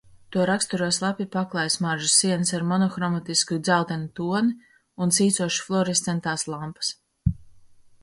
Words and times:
To 0.35 0.39
raksturo 0.49 0.85
slapja 0.95 1.27
paklāja 1.35 1.73
smarža, 1.73 2.09
sienas 2.13 2.55
ar 2.61 2.65
monohromatisku 2.73 3.59
dzeltenu 3.69 4.11
toni 4.23 4.59
un 5.05 5.17
sīcošas 5.21 5.63
fluorescentās 5.71 6.51
lampas. 6.55 6.95